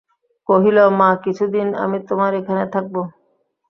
[0.49, 2.95] কহিল, মা, কিছুদিন আমি তোমার এখানে থাকব।